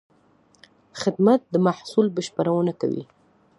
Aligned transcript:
خدمت 1.01 1.41
د 1.53 1.55
محصول 1.67 2.05
بشپړونه 2.15 2.71
کوي. 2.81 3.03